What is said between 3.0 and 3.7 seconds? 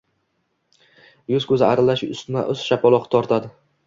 tortadi.